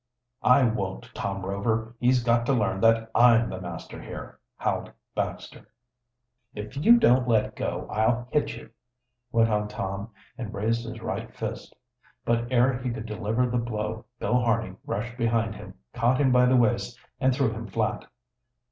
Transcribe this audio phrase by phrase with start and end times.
[0.41, 1.93] "I won't, Tom Rover.
[1.99, 5.67] He's got to learn that I'm the master here," howled Baxter.
[6.55, 8.71] "If you don't let go, I'll hit you,"
[9.31, 10.09] went on Tom,
[10.39, 11.75] and raised his right fist.
[12.25, 16.47] But ere he could deliver the blow Bill Harney rushed behind him, caught him by
[16.47, 18.05] the waist and threw him flat.